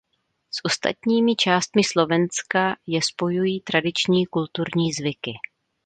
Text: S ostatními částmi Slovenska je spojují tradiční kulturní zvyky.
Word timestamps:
S 0.51 0.57
ostatními 0.65 1.35
částmi 1.35 1.83
Slovenska 1.83 2.75
je 2.87 3.01
spojují 3.03 3.61
tradiční 3.61 4.25
kulturní 4.25 4.91
zvyky. 4.93 5.31